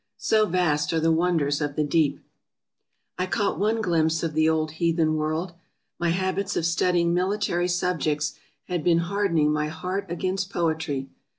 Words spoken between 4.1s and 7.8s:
of the old heathen world. My habits of studying military